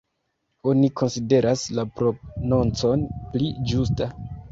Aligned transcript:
Oni 0.69 0.87
konsideras 1.01 1.65
la 1.79 1.85
prononcon 1.99 3.05
pli 3.35 3.51
ĝusta. 3.73 4.09